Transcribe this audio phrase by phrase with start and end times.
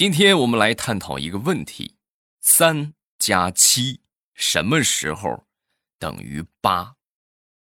[0.00, 1.96] 今天我们来探讨一个问题：
[2.40, 4.00] 三加七
[4.32, 5.44] 什么时候
[5.98, 6.94] 等于八？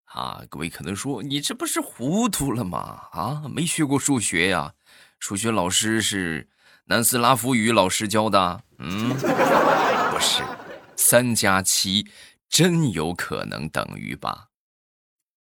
[0.07, 3.11] 啊，各位可能说你这不是糊涂了吗？
[3.13, 4.75] 啊，没学过数学呀？
[5.21, 6.49] 数学老师是
[6.87, 8.65] 南斯拉夫语老师教的？
[8.79, 10.43] 嗯，不是，
[10.97, 12.09] 三加七
[12.49, 14.49] 真有可能等于八。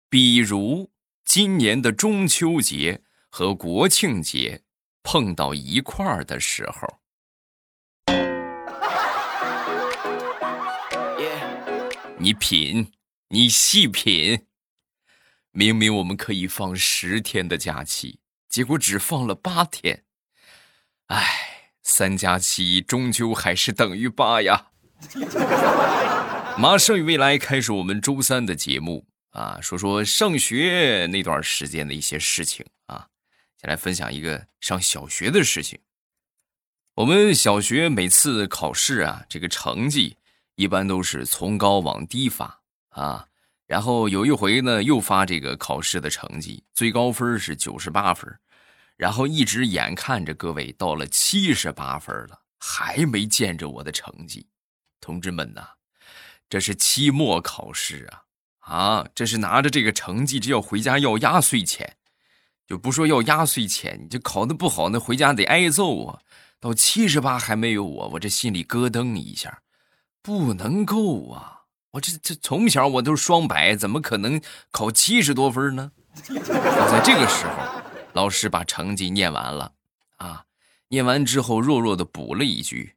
[0.09, 0.91] 比如
[1.27, 4.63] 今年的中秋节和国庆节。
[5.03, 6.99] 碰到一块儿的时候，
[12.19, 12.93] 你品，
[13.29, 14.47] 你细品。
[15.53, 20.05] 明明我们可以放十天的假期，结果只放了八天。
[21.07, 24.67] 哎，三加七终究还是等于八呀！
[26.57, 32.65] 马上与未来开始我们周三的节目啊，说说上学那段时间的一些事情。
[33.61, 35.79] 先来分享一个上小学的事情。
[36.95, 40.17] 我们小学每次考试啊，这个成绩
[40.55, 43.27] 一般都是从高往低发啊。
[43.67, 48.35] 然后有一回呢，又发这个考试的成绩，最高分是九十八分，
[48.97, 54.49] 然后一直眼看着各位到了七十八分了，还没见着我的成绩。
[55.03, 55.69] 同志们呐，
[56.49, 58.23] 这是期末考试啊
[58.61, 61.99] 啊，这是拿着这个成绩，这要回家要压岁钱。
[62.71, 66.21] 就不说要压岁钱，你这考的不好，那回家得挨揍啊！
[66.61, 69.63] 到七十八还没有我，我这心里咯噔一下，
[70.23, 71.63] 不能够啊！
[71.91, 74.41] 我这这从小我都是双百，怎么可能
[74.71, 75.91] 考七十多分呢？
[76.23, 79.73] 就在这个时候，老师把成绩念完了
[80.19, 80.45] 啊，
[80.91, 82.95] 念完之后弱弱的补了一句：“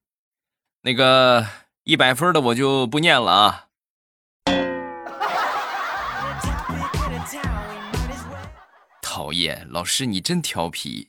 [0.84, 1.48] 那个
[1.84, 3.66] 一百分的我就不念了啊。”
[9.16, 11.08] 讨厌，老师你真调皮。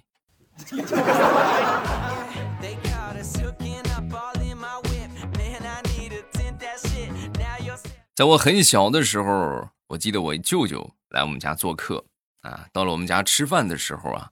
[8.14, 12.04] 在我很小的时候，我记得我舅舅来我们家做客
[12.42, 14.30] 啊，到了我们家吃饭的时候啊，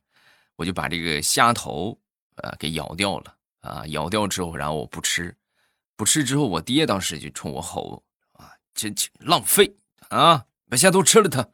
[0.56, 1.98] 我就把这个虾头
[2.42, 5.34] 啊给咬掉了啊，咬掉之后，然后我不吃，
[5.96, 8.02] 不吃之后，我爹当时就冲我吼
[8.32, 9.74] 啊，这这浪费
[10.10, 11.48] 啊，把虾头吃了它。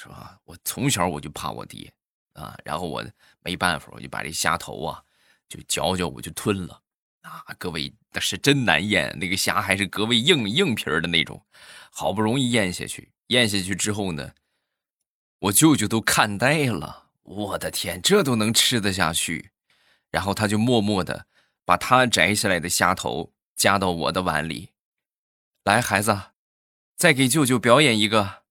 [0.00, 0.38] 是吧？
[0.44, 1.92] 我从小我就怕我爹，
[2.34, 3.04] 啊，然后我
[3.40, 5.02] 没办法，我就把这虾头啊，
[5.48, 6.82] 就嚼嚼，我就吞了。
[7.22, 11.44] 啊，各位那是真难咽，那个虾还是格外硬硬皮的那种，
[11.90, 14.34] 好不容易咽下去，咽下去之后呢，
[15.40, 19.50] 我舅舅都看呆了，我的天，这都能吃得下去？
[20.12, 21.26] 然后他就默默的
[21.64, 24.70] 把他摘下来的虾头夹到我的碗里，
[25.64, 26.16] 来，孩子，
[26.96, 28.44] 再给舅舅表演一个。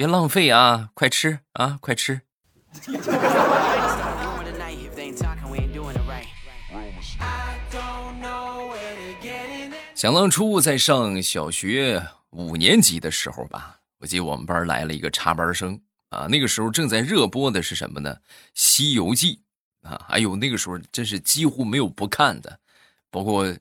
[0.00, 0.88] 别浪费啊！
[0.94, 1.76] 快吃啊！
[1.78, 2.22] 快吃！
[9.94, 15.78] 想当初在上小学五年级的时候吧，我记得我们班来了一个插班生
[16.08, 16.26] 啊。
[16.26, 18.16] 那个时候正在热播的是什么呢？
[18.54, 19.42] 《西游记》
[19.86, 20.06] 啊！
[20.08, 22.58] 哎呦，那个时候真是几乎没有不看的。
[23.10, 23.54] 包括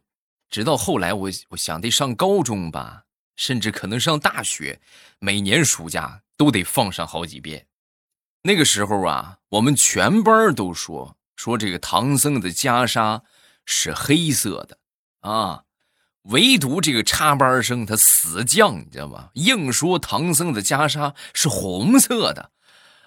[0.49, 3.03] 直到后来，我我想得上高中吧，
[3.35, 4.79] 甚至可能上大学，
[5.19, 6.21] 每年暑假。
[6.39, 7.67] 都得放上好几遍。
[8.43, 13.23] 那个时候啊，我们全班都说说这个唐僧的袈裟
[13.65, 14.77] 是黑色的
[15.19, 15.65] 啊，
[16.23, 19.31] 唯独这个插班生他死犟，你知道吗？
[19.33, 22.51] 硬说唐僧的袈裟是红色的。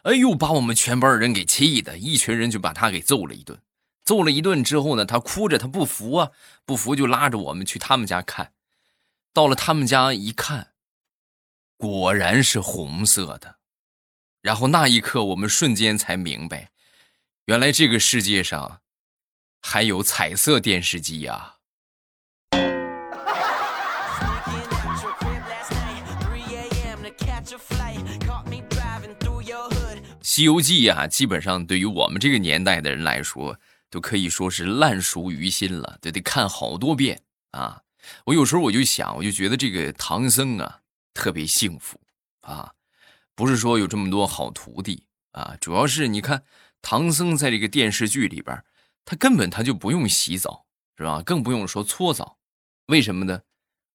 [0.02, 3.58] 哎呦，把我们全班人给气的，一群人就把他给揍了一顿。
[4.04, 6.30] 揍了一顿之后呢，他哭着他不服啊，
[6.66, 8.52] 不服就拉着我们去他们家看。
[9.32, 10.71] 到了他们家一看。
[11.82, 13.56] 果然是红色的，
[14.40, 16.70] 然后那一刻，我们瞬间才明白，
[17.46, 18.82] 原来这个世界上
[19.60, 21.54] 还有彩色电视机呀！
[30.22, 33.58] 《西游记》呀，基本上对于我们这个年代的人来说，
[33.90, 37.82] 都可以说是烂熟于心了，都得看好多遍啊！
[38.26, 40.81] 我有时候我就想，我就觉得这个唐僧啊。
[41.14, 42.00] 特别幸福
[42.40, 42.72] 啊，
[43.34, 46.42] 不是说有这么多好徒弟啊，主要是你看
[46.80, 48.62] 唐僧在这个电视剧里边，
[49.04, 50.66] 他根本他就不用洗澡，
[50.96, 51.22] 是吧？
[51.24, 52.38] 更不用说搓澡，
[52.86, 53.42] 为什么呢？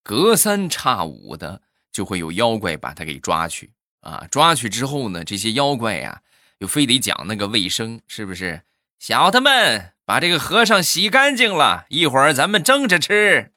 [0.04, 1.62] 隔三差五的
[1.92, 6.22] 就会有妖怪把他给抓去啊，抓去之后呢，这些妖怪呀
[6.60, 8.64] 又非得讲那个卫生，是不是？
[9.00, 13.54] 小的们把这个和尚洗干净了，一会儿咱们蒸着吃。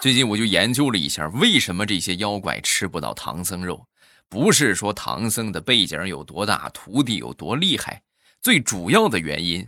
[0.00, 3.84] 最近我就研究了一下，为什么这些妖怪吃不到唐僧肉？
[4.28, 8.02] 不是说唐僧的背景有多大，徒弟有多厉害，
[8.40, 9.66] 最主要的原因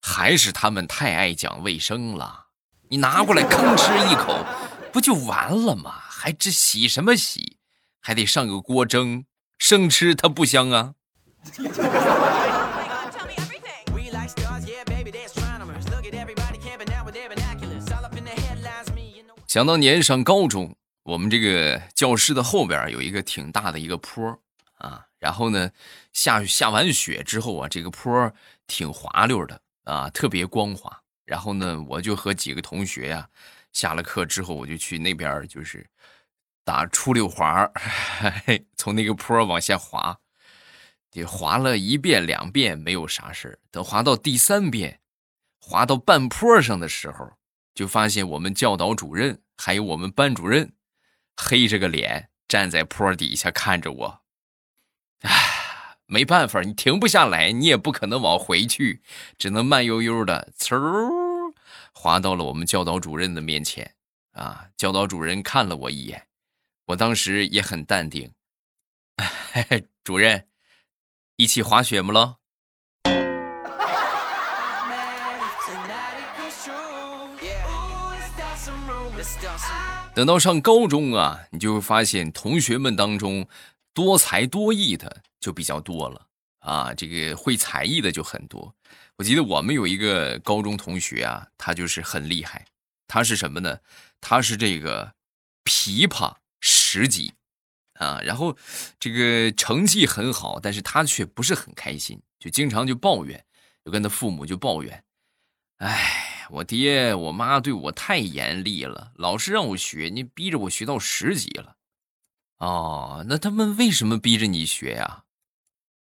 [0.00, 2.46] 还是他们太爱讲卫生了。
[2.88, 4.44] 你拿过来吭哧一口，
[4.92, 5.92] 不就完了吗？
[6.08, 7.58] 还这洗什么洗？
[8.00, 9.26] 还得上个锅蒸，
[9.58, 10.94] 生吃它不香啊。
[19.48, 24.38] 想当年上高中，我们这个教室的后边有一个挺大的一个坡
[24.74, 25.70] 啊，然后呢，
[26.12, 28.30] 下下完雪之后啊，这个坡
[28.66, 31.02] 挺滑溜的啊，特别光滑。
[31.24, 33.26] 然后呢，我就和几个同学呀，
[33.72, 35.88] 下了课之后，我就去那边就是
[36.62, 37.66] 打出溜滑，
[38.76, 40.18] 从那个坡往下滑，
[41.10, 45.00] 得滑了一遍两遍没有啥事等滑到第三遍，
[45.58, 47.37] 滑到半坡上的时候。
[47.78, 50.72] 就发现我们教导主任还有我们班主任，
[51.36, 54.22] 黑着个脸站在坡底下看着我。
[55.20, 59.00] 唉，没办法，你停不下来，你也不可能往回去，
[59.38, 61.54] 只能慢悠悠的呲
[61.94, 63.94] 滑到了我们教导主任的面前。
[64.32, 66.26] 啊，教导主任看了我一眼，
[66.86, 68.32] 我当时也很淡定。
[70.02, 70.48] 主任，
[71.36, 72.38] 一起滑雪么喽？
[80.18, 83.46] 等到上高中啊，你就会发现同学们当中
[83.94, 86.26] 多才多艺的就比较多了
[86.58, 88.74] 啊，这个会才艺的就很多。
[89.16, 92.66] 我记得我们有一个高中同学啊，他就是很厉害，
[93.06, 93.78] 他是什么呢？
[94.20, 95.14] 他是这个
[95.62, 97.32] 琵琶十级
[98.00, 98.56] 啊，然后
[98.98, 103.44] 这个成绩很好，但是他却不是很开心，就经常就抱怨，
[103.84, 105.04] 就跟他父母就抱怨，
[105.76, 106.27] 哎。
[106.50, 111.76] 我爹我妈对我太严厉了，老是让我学，你逼着我学到十级了。
[112.58, 115.24] 哦，那他们为什么逼着你学呀？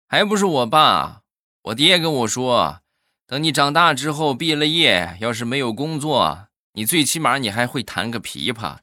[0.09, 1.23] 还不是我爸，
[1.63, 2.81] 我爹跟我说，
[3.27, 8.79] 等你长大之后毕了业，要是没有工作，你最起码你还会弹个琵琶，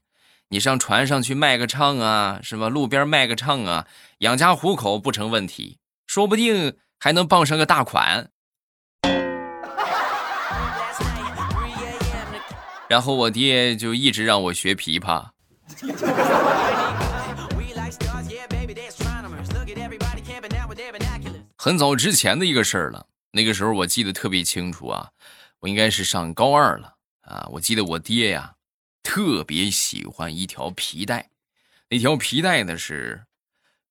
[0.49, 2.69] 你上船上去卖个唱啊，是吧？
[2.69, 3.87] 路边卖个唱啊，
[4.19, 8.29] 养家糊口不成问题，说不定还能傍上个大款。
[12.87, 15.29] 然后我爹就一直让我学琵琶。
[21.57, 25.09] 很早之前的一个事儿了，那个时候我记得特别清楚啊，
[25.61, 27.47] 我应该是上高二了啊。
[27.53, 28.53] 我记得我爹呀，
[29.01, 31.31] 特别喜欢一条皮带，
[31.89, 33.25] 那条皮带呢是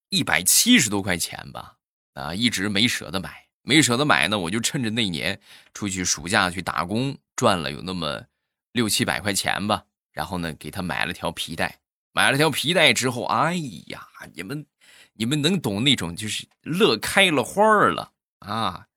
[0.09, 1.75] 一百七十多块钱吧，
[2.13, 5.41] 啊，一直没舍得买，没舍得买呢，我就趁着那年
[5.73, 8.25] 出去暑假去打工，赚了有那么。
[8.75, 11.79] 六七百块钱吧，然后呢，给他买了条皮带。
[12.13, 13.55] 买了条皮带之后，哎
[13.87, 14.67] 呀，你们，
[15.13, 18.11] 你们能懂那种就是乐开了花了
[18.41, 18.89] 啊！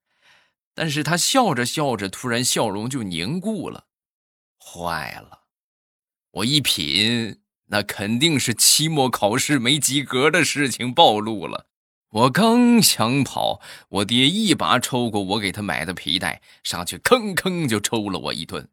[0.74, 3.84] 但是他笑着笑着，突然笑容就凝固了，
[4.58, 5.42] 坏了！
[6.32, 11.66] 我一品，那肯定是期末考试没及格的事情暴露了。
[12.10, 13.60] 我刚想跑，
[13.90, 18.68] 我爹一把抽过我给他买的皮带，上去吭吭就抽了我一顿。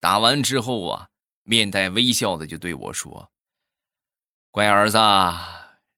[0.00, 1.08] 打完之后啊，
[1.42, 3.30] 面带微笑的就对我说
[4.52, 4.98] ：“乖儿子，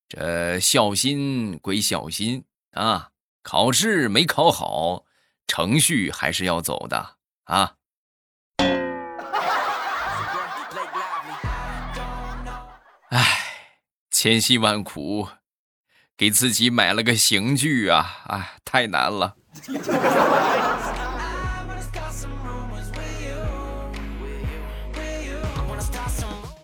[0.08, 3.10] 这孝心归孝心啊，
[3.42, 5.04] 考试没考好，
[5.46, 7.74] 程序还是要走的啊。”
[13.10, 13.24] 哎，
[14.10, 15.28] 千辛万苦，
[16.16, 18.22] 给自己买了个刑具啊！
[18.28, 19.34] 哎，太难了。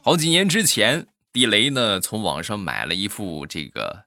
[0.04, 4.04] 好几年之前，地雷呢从网上买了一副这个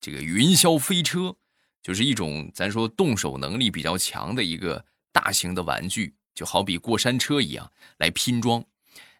[0.00, 1.36] 这个云霄飞车，
[1.80, 8.64] 就是一种咱说动手能力比较强的一个大型的玩具，就好比过山车一样来拼装。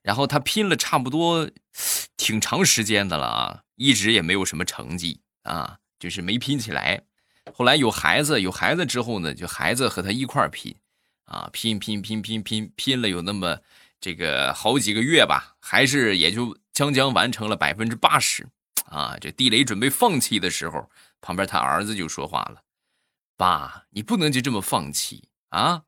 [0.03, 1.49] 然后他拼了差不多
[2.17, 7.01] 挺长时间的了啊，一直也没有什么成绩啊，就是没拼起来。
[7.55, 10.75] 后来有孩子，有孩子之后呢，就孩子和他一块拼
[11.27, 13.61] 啊，拼拼拼拼拼拼了有那么。
[14.01, 18.49] 这个好几个月吧，还是也就将将完成了百分之八十，
[18.87, 19.17] 啊！
[19.21, 20.89] 这地雷准备放弃的时候，
[21.21, 22.63] 旁边他儿子就说话了
[23.37, 25.83] ：“爸，你不能就这么放弃啊！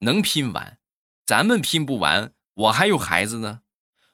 [0.00, 0.78] 能拼完，
[1.24, 3.62] 咱们拼不完，我还有孩子呢，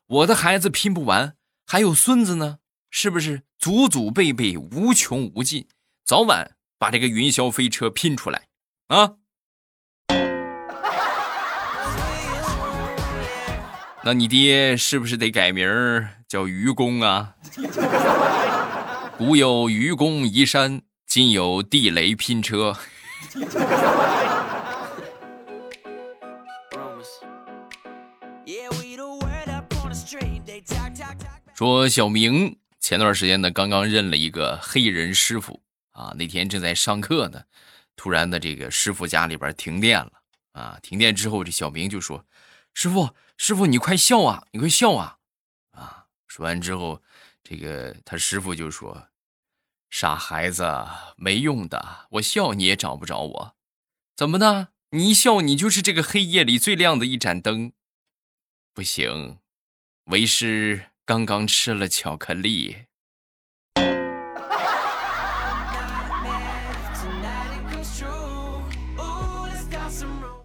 [0.07, 2.59] 我的孩子拼不完，还有孙子呢，
[2.91, 3.43] 是不是？
[3.59, 5.69] 祖祖辈辈无穷无尽，
[6.05, 8.49] 早晚把这个云霄飞车拼出来
[8.89, 9.17] 啊！”
[14.05, 15.65] 那你爹是不是得改名
[16.27, 17.37] 叫愚公啊？
[19.17, 22.77] 古有愚公移山，今有地雷拼车。
[31.55, 36.13] 说小明前段时间呢，刚刚认了一个黑人师傅啊。
[36.17, 37.41] 那天正在上课呢，
[37.95, 40.11] 突然的这个师傅家里边停电了
[40.55, 40.77] 啊。
[40.83, 42.25] 停电之后，这小明就说
[42.75, 43.09] ：“师傅，
[43.45, 45.19] 师傅，你快笑啊，你快笑啊！”
[45.77, 47.03] 啊，说完之后，
[47.43, 49.09] 这个他师傅就说
[49.91, 53.57] ：“傻孩子，没用的，我笑你也找不着我。
[54.15, 54.69] 怎么的？
[54.91, 57.73] 你一笑，你就是这个黑夜里最亮的一盏灯。
[58.73, 59.41] 不行，
[60.05, 62.85] 为师。”刚刚吃了巧克力。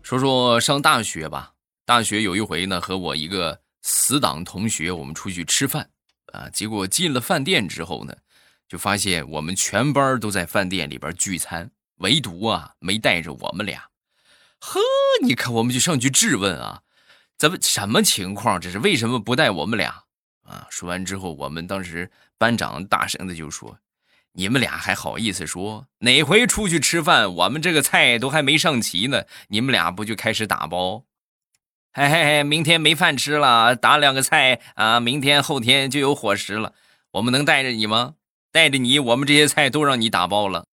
[0.02, 1.54] 说说上大学吧，
[1.88, 5.90] 大学有一回呢，和我一个死党同学，我们出去吃饭
[6.34, 8.14] 啊，结果进了饭店之后呢，
[8.68, 13.86] 就发现我们全班都在饭店里边聚餐，唯独啊没带着我们俩。
[14.60, 14.82] 呵，
[15.24, 16.82] 你看我们就上去质问啊，
[17.38, 18.60] 怎么什么情况？
[18.60, 20.04] 这是为什么不带我们俩？
[20.44, 20.68] 啊！
[20.70, 23.80] 说完之后，我们当时班长大声的就说
[24.36, 25.88] ：“你们俩还好意思说？
[26.00, 31.06] 哪回出去吃饭，我们这个菜都还没上齐呢，你们俩不就开始打包？
[32.00, 36.74] 嘿嘿嘿，明天没饭吃了，打两个菜啊，明天后天就有伙食了。
[37.10, 38.14] 我们能带着你吗？
[38.52, 40.68] 带着你，我们这些菜都让你打包了。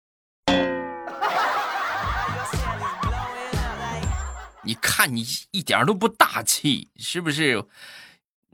[4.64, 7.64] 你看你一点都不大气，是不是？”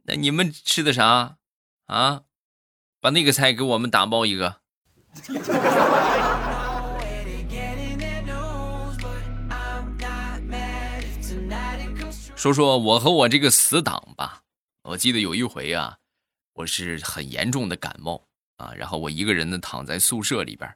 [0.07, 1.35] 那你们吃的啥
[1.87, 2.21] 啊？
[3.00, 4.59] 把那个菜给我们打包一个。
[12.40, 14.40] 说说我和我这个死党吧。
[14.85, 15.99] 我记得有一回啊，
[16.54, 20.75] 我是很严重的感冒啊，然后我一个人呢躺在宿舍里边，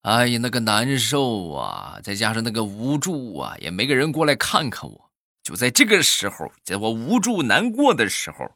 [0.00, 5.10] 哎呀，那个难受啊，再加上那个无助啊，也没个人过来看看我。
[5.44, 8.50] 就在这个时候，在我无助难过的时候，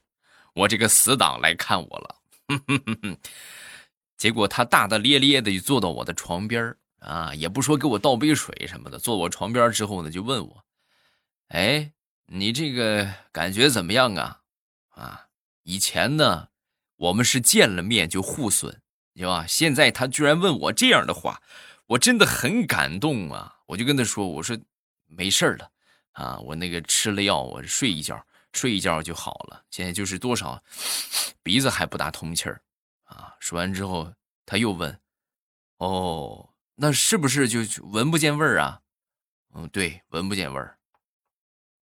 [0.53, 2.17] 我这个死党来看我了。
[2.49, 3.17] 哼哼哼哼
[4.17, 10.65] 结果他大大咧咧的就坐到我的床边啊，也不说给我倒杯水什么的，坐我床边之后呢，就问我
[11.55, 11.93] ：“哎，
[12.27, 14.43] 你这个感觉怎么样啊？
[14.91, 15.29] 啊，
[15.63, 16.49] 以前呢，
[16.97, 18.81] 我们是见了面就互损，
[19.15, 19.47] 对吧？
[19.47, 21.43] 现在他居然问我这样的话，
[21.87, 23.61] 我真的很感动啊！
[23.67, 24.59] 我就跟他说：我说
[25.07, 25.71] 没事了。”
[26.13, 29.63] 啊，我那个吃了药，我睡一觉，睡一觉就好了。
[29.71, 30.63] 现在就是多少，
[31.43, 32.63] 鼻子还不大通气儿，
[33.05, 33.35] 啊。
[33.39, 34.13] 说完之后，
[34.47, 34.99] 他又问
[35.77, 38.81] ：“哦，那是不是就闻不见味儿啊？”
[39.55, 40.79] 嗯，对，闻不见味儿。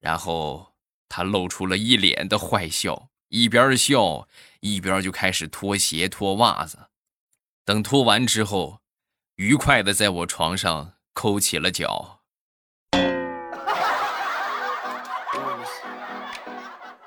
[0.05, 0.75] 然后
[1.09, 4.29] 他露出了一脸的坏笑，一边笑
[4.61, 6.91] 一边就开始脱鞋脱袜子。
[7.65, 8.81] 等脱完之后，
[9.37, 12.21] 愉快的在我床上抠起了脚。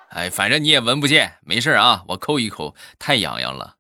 [0.10, 3.76] 哎，反正你也闻不见，没事啊，我抠一抠，太痒痒了。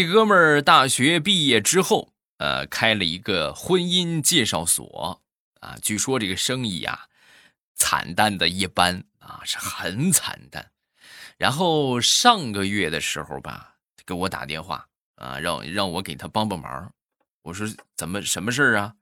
[0.00, 5.20] 这哥们儿大学毕业之后，呃，开了一个婚姻介绍所
[5.58, 7.08] 啊，据说这个生意呀，
[7.74, 10.70] 惨淡的一般啊，是很惨淡。
[11.36, 13.74] 然后上个月的时候吧，
[14.06, 14.86] 给我打电话
[15.16, 16.92] 啊，让让我给他帮帮忙。
[17.42, 18.94] 我说怎么什么事儿啊？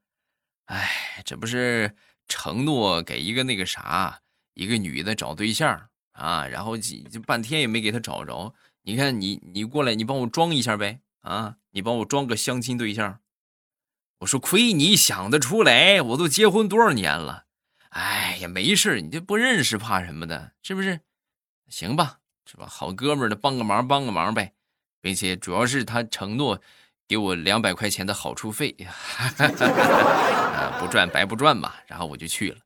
[0.64, 1.94] 哎，这不是
[2.26, 4.22] 承诺给一个那个啥，
[4.54, 8.54] 一个女的找对象啊，然后就半天也没给他找着。
[8.88, 13.19] 你看，你你过来，你帮我装一下呗，啊，你帮我装个相亲对象。
[14.21, 17.47] 我说亏你想得出来，我都结婚多少年了。
[17.88, 21.00] 哎呀，没事你这不认识怕什么的，是不是？
[21.66, 22.69] 行吧，是吧？
[22.71, 24.55] 好哥们的，帮个忙帮个忙呗，
[25.00, 26.62] 并且主要是他承诺。
[27.09, 28.76] 给我两百块钱的好处费，
[29.38, 31.73] 啊不赚白不赚嘛。
[31.87, 32.59] 然后我就去了，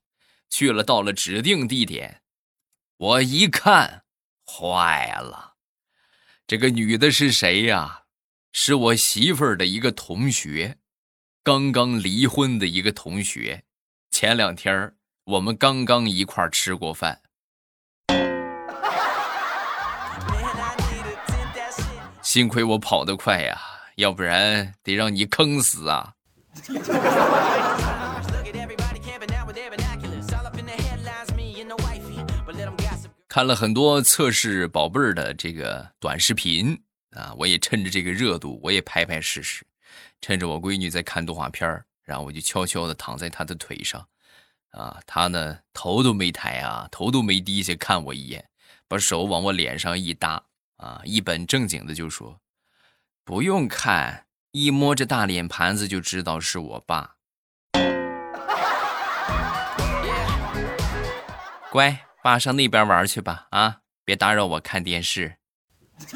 [0.48, 2.22] 去了到了指定地点，
[2.96, 4.04] 我一看，
[4.46, 5.49] 坏了，
[6.50, 8.00] 这个女的是谁呀？
[8.50, 10.78] 是我媳妇儿的一个同学，
[11.44, 13.62] 刚刚离婚的一个同学。
[14.10, 14.92] 前两天
[15.26, 17.20] 我们刚刚一块儿吃过饭，
[22.20, 23.56] 幸亏我跑得快呀。
[23.94, 26.14] 要不然得让你坑死啊！
[33.30, 36.76] 看了很多测试宝贝儿的这个短视频
[37.12, 39.64] 啊，我也趁着这个热度，我也拍拍试试。
[40.20, 44.04] 趁着我闺女在看动画片然后我就悄悄的躺在她的腿上，
[44.72, 48.44] 啊，他呢头都没抬啊，头都没低下看我一眼，
[48.88, 50.42] 把手往我脸上一搭，
[50.78, 52.40] 啊，一本正经的就说
[53.24, 57.14] ：“不用看，一摸这大脸盘子就知道是我爸。”
[61.70, 65.36] 乖，爸上那边玩去吧，啊，别打扰我看电视。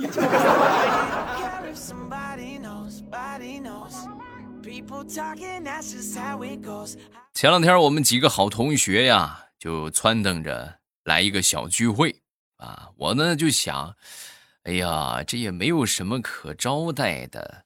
[7.32, 12.22] 前两天我们几个好同学呀，就撺掇着来一个小聚会
[12.56, 12.90] 啊。
[12.96, 13.96] 我呢就想，
[14.64, 17.64] 哎呀，这也没有什么可招待的，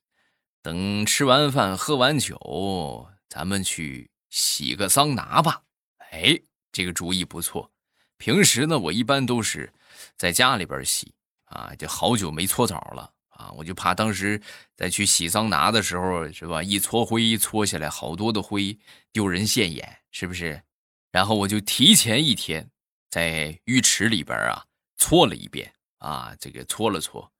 [0.62, 5.62] 等吃完饭喝完酒，咱们去洗个桑拿吧。
[6.10, 6.40] 哎，
[6.72, 7.70] 这个主意不错。
[8.18, 9.72] 平时呢，我一般都是
[10.16, 14.40] 在家里边洗啊，就好久没搓澡了啊，我就怕当时
[14.76, 16.62] 再去洗桑拿的时候，是吧？
[16.62, 18.76] 一搓灰搓下来好多的灰，
[19.12, 20.60] 丢人现眼，是不是？
[21.12, 22.68] 然后我就提前一天
[23.08, 24.64] 在浴池里边啊
[24.96, 27.30] 搓了一遍啊，这个搓了搓，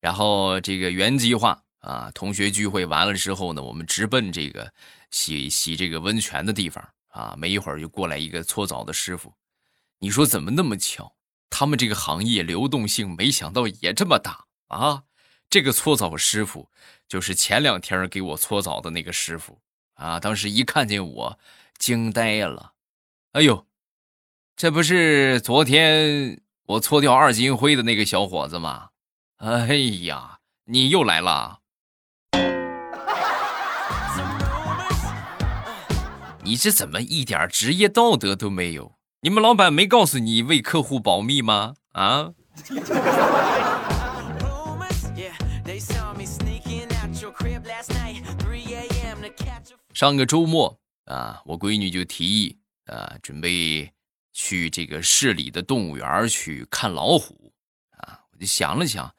[0.00, 4.72] 然后这个原计划啊，同学聚会完了之后呢，我们直奔这个
[5.10, 9.32] 洗洗这个温泉的地方啊，没一会儿就过来一个搓澡的师傅。
[10.00, 11.16] 你说怎么那么巧？
[11.50, 15.02] 他们这个行业流动性没想到也这么大啊！
[15.50, 16.70] 这个搓澡师傅
[17.08, 19.58] 就是前两天给我搓澡的那个师傅
[19.94, 20.20] 啊！
[20.20, 21.38] 当时一看见我，
[21.78, 22.74] 惊呆了。
[23.32, 23.66] 哎呦，
[24.54, 28.90] 这不是昨天我搓掉二斤灰的那个小伙子吗？
[29.38, 29.74] 哎
[30.04, 31.60] 呀，你又来了！
[36.44, 38.97] 你这怎么一点职业道德都没有？
[39.20, 41.74] 你们老板没告诉你为客户保密吗？
[41.90, 42.32] 啊！
[49.92, 53.92] 上个周末啊，我闺女就提议啊，准备
[54.32, 57.52] 去这个市里的动物园去看老虎
[57.96, 58.20] 啊。
[58.30, 59.12] 我就想了想，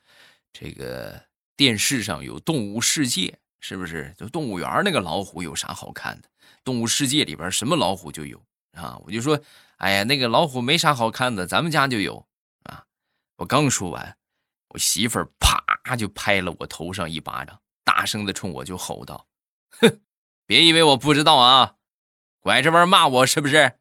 [0.54, 1.22] 这个
[1.58, 3.28] 电视上有《动物世界》，
[3.60, 4.16] 是不是？
[4.18, 6.30] 就动物园那个老虎有啥好看的？
[6.64, 8.42] 《动物世界》里边什么老虎就有
[8.84, 9.00] 啊。
[9.06, 9.40] 我就说。
[9.80, 12.28] 哎呀，那个老虎没啥好看的，咱们家就有
[12.64, 12.84] 啊！
[13.38, 14.18] 我刚说完，
[14.68, 19.26] 我媳妇儿啪就拍了我头上一巴掌，大声的冲我就吼道
[19.80, 20.02] ：“哼，
[20.46, 21.76] 别以为我不知道啊，
[22.42, 23.78] 拐着弯骂我是不是？”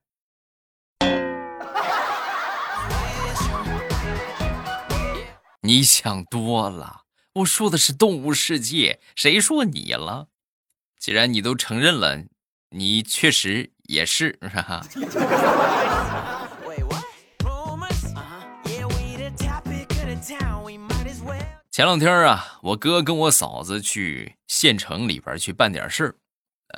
[5.62, 10.28] 你想多了，我说的是动物世界，谁说你了？
[11.00, 12.22] 既然你都承认了，
[12.70, 13.72] 你确实。
[13.88, 14.86] 也是，哈哈。
[21.70, 26.14] 前两天啊，我哥跟我嫂子去县城里边去办点事儿，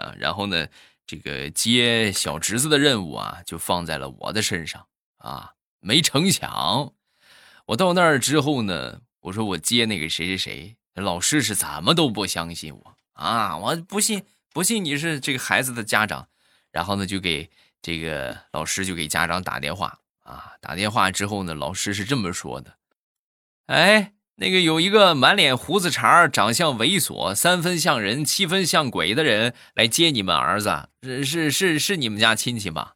[0.00, 0.68] 啊，然后呢，
[1.04, 4.86] 这个接小侄子的任务啊，就放在了我的身上
[5.18, 5.54] 啊。
[5.80, 6.92] 没成想，
[7.66, 16.28] 我到那儿之后呢，我说我接那个谁谁谁，老师是怎么都不相信我啊，我不信，不信你是这个孩子的家长。
[16.70, 17.50] 然后呢，就给
[17.82, 20.52] 这个老师就给家长打电话啊。
[20.60, 22.74] 打电话之后呢，老师是这么说的
[23.66, 32.94] ：“哎，那个有一个满脸胡子茬、长相猥琐、三分像人、七分像鬼的人来接你们儿子，是是是是你们家亲戚吧？”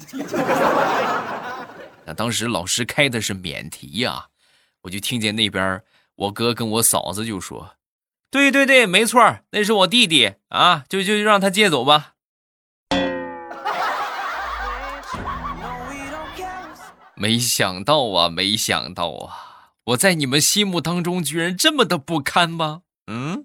[2.06, 4.28] 那当时老师开的是免提呀，
[4.82, 5.82] 我就听见那边
[6.16, 7.76] 我哥跟我嫂子就说
[8.30, 12.14] ：“对对对，没错，那是我弟弟啊，就就让他接走吧。”
[17.20, 22.80] 没想到啊，没想到啊，我在你们心目当中居然这么的不堪吗？
[23.08, 23.44] 嗯。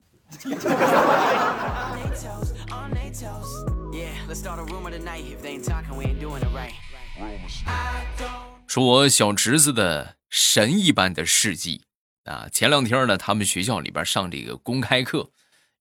[8.66, 11.82] 说我小侄子的神一般的事迹
[12.24, 12.48] 啊！
[12.50, 15.32] 前两天呢，他们学校里边上这个公开课，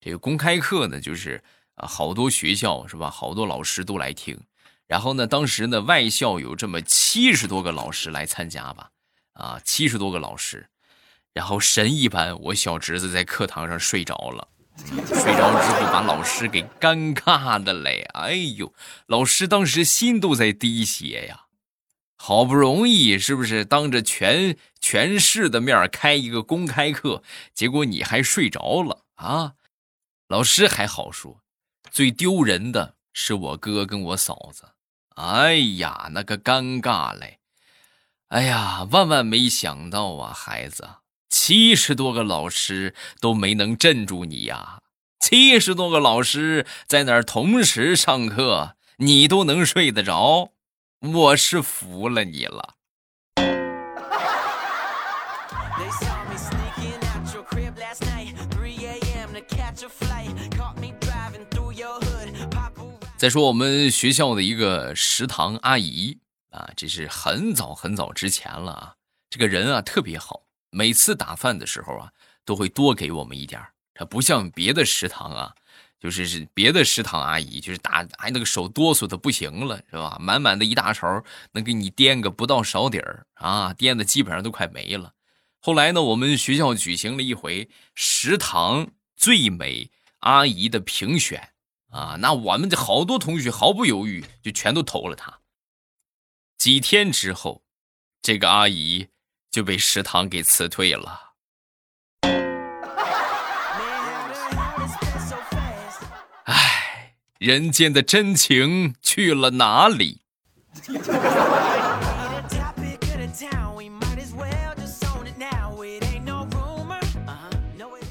[0.00, 1.44] 这个公开课呢，就是
[1.76, 4.36] 啊，好多学校是吧，好多老师都来听。
[4.86, 8.90] 然后呢，当时呢，外校有这么七十多个老师来参加吧，
[9.32, 10.68] 啊，七十多个老师，
[11.32, 14.48] 然后神一般，我小侄子在课堂上睡着了，
[15.06, 18.74] 睡着之后把老师给尴尬的嘞，哎呦，
[19.06, 21.46] 老师当时心都在滴血呀，
[22.16, 27.22] 好不容易是不是当着全全市的面开一个公开课，
[27.54, 29.54] 结果你还睡着了啊？
[30.28, 31.40] 老师还好说，
[31.90, 34.73] 最丢人的是我哥跟我嫂子。
[35.14, 37.38] 哎呀，那个尴尬嘞！
[38.28, 40.88] 哎呀，万万没想到啊，孩子，
[41.28, 44.80] 七十多个老师都没能镇住你呀！
[45.20, 50.50] 七十多个老师在那儿同时上课，你都能睡得着，
[51.00, 52.74] 我是服了你了。
[63.16, 66.18] 再说我们学校的一个食堂阿姨
[66.50, 68.94] 啊，这是很早很早之前了啊。
[69.30, 72.10] 这个人啊特别好，每次打饭的时候啊，
[72.44, 73.62] 都会多给我们一点
[73.94, 75.54] 他不像别的食堂啊，
[76.00, 80.18] 就是是别的食堂阿姨，就是打哎那个手哆嗦的不行了，是吧？
[80.20, 85.12] 满满的一大勺，能给你颠个不到勺底儿啊，颠的基本上都快没了。
[85.60, 91.53] 后来呢，我们学校举行了一回食堂最美阿姨的评选。
[91.94, 95.38] 啊，那我们这好多同学毫不犹豫就全都投了他。
[96.58, 97.62] 几天之后，
[98.20, 99.06] 这个阿姨
[99.48, 101.34] 就被食堂给辞退了。
[106.46, 110.22] 唉，人间的真情去了哪里？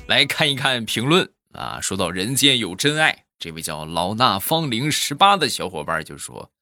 [0.07, 3.22] 来看一看评论啊，说到人间有真爱。
[3.43, 6.53] 这位叫老衲芳龄十八的小伙伴就说：“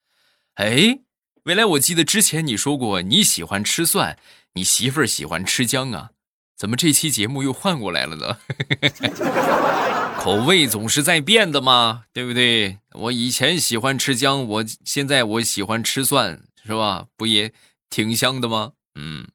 [0.58, 1.02] 哎，
[1.44, 4.17] 未来我记得之前你说过你喜欢吃蒜，
[4.54, 6.10] 你媳妇儿喜欢吃姜啊？
[6.58, 8.39] 怎么这期节目又换过来了呢？
[10.17, 12.80] 口味总是在变的嘛，对不对？
[12.94, 17.06] 我以前喜欢吃姜，我现在我喜欢吃蒜，是吧？
[17.15, 17.54] 不也
[17.91, 18.72] 挺香的吗？
[18.96, 19.28] 嗯，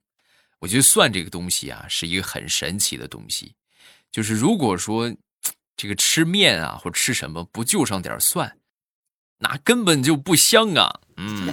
[0.58, 3.54] 我觉得蒜这个东西啊，是一个很神奇的东西，
[4.10, 5.14] 就是如果说。”
[5.76, 8.56] 这个吃面啊，或吃什么不就上点蒜，
[9.40, 11.00] 那根本就不香啊！
[11.16, 11.52] 嗯。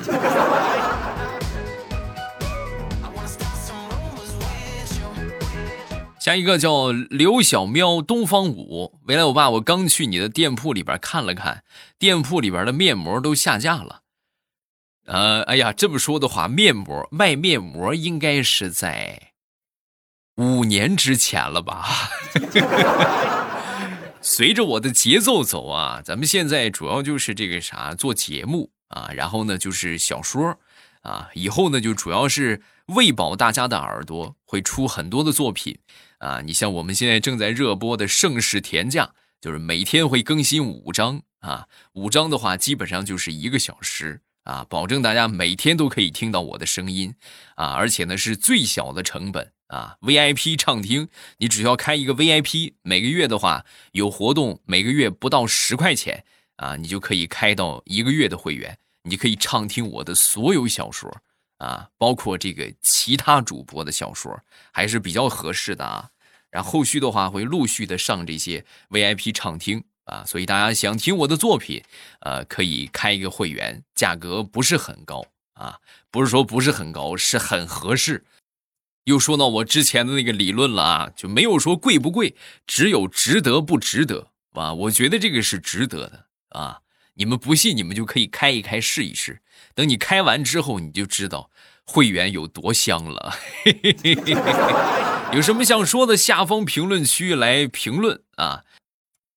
[6.20, 11.66] 下一个叫刘小喵东方舞，未来我爸，我刚去你的店铺里边看了看，
[12.00, 14.04] 店铺里边的面膜都下架了。
[15.06, 19.34] 呃，哎呀，这么说的话，面膜卖面膜应该是在
[20.38, 21.90] 五年之前了吧？
[24.26, 30.58] 随着我的节奏走啊，咱们现在主要就是这个啥做节目啊，然后呢就是小说
[31.02, 35.78] 啊，以后呢就主要是喂饱大家的耳朵，会出很多的作品
[36.20, 36.40] 啊。
[36.40, 39.06] 你像我们现在正在热播的《盛世田价》，
[39.42, 47.14] 就是每天会更新五章啊，五章的话基本上就是一个小时啊，保证大家每天都可以听到我的声音
[47.56, 49.52] 啊，而且呢是最小的成本。
[49.74, 56.24] 啊，VIP 畅听，你只要开一个 VIP，每个月的话有活动，每个月不到十块钱
[56.58, 61.12] 啊，你就可以开到一个月的会员，你可以畅听我的所有小说
[61.58, 64.40] 啊，包括这个其他主播的小说，
[64.72, 66.12] 还是比较合适的啊。
[66.52, 71.84] 然后后续的话会陆续的上这些 VIP 畅听啊，所以大家想听我的作品，
[72.20, 75.80] 呃，可以开一个会员，价格不是很高啊，
[76.12, 78.24] 不是说不是很高，是很合适。
[79.06, 82.36] 又说到我之前的那个理论了啊，就没有说贵不贵，
[82.66, 84.74] 只有值得不值得啊。
[84.74, 86.80] 我觉得这个是值得的啊。
[87.16, 89.42] 你们不信，你们就可以开一开试一试。
[89.76, 91.52] 等你开完之后，你就知道
[91.86, 93.36] 会员有多香了。
[95.32, 98.64] 有什么想说的，下方评论区来评论啊。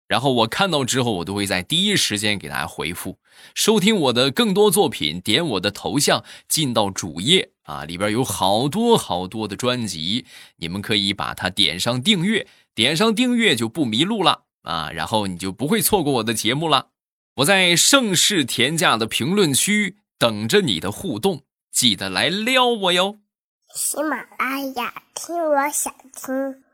[0.09, 3.19] 然后我看到之后，我都会在第一时间给大家回复。
[3.55, 10.25] 收听我的更多作品，点我的头像进到主页啊，里边有好多好多的专辑，
[10.57, 16.89] 你们可以把它点上订阅，点上订阅就不迷路了啊，然后你就不会错过我的节目了。
[17.37, 23.19] 我在盛世田价的评论区等着你的互动，记得来撩我哟。
[23.75, 26.66] 喜马拉雅听，我想听。